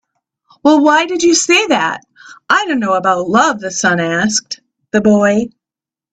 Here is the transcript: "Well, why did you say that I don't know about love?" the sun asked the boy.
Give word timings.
"Well, 0.63 0.83
why 0.83 1.05
did 1.05 1.21
you 1.21 1.35
say 1.35 1.67
that 1.67 2.01
I 2.49 2.65
don't 2.65 2.79
know 2.79 2.95
about 2.95 3.29
love?" 3.29 3.59
the 3.59 3.69
sun 3.69 3.99
asked 3.99 4.59
the 4.89 4.99
boy. 4.99 5.49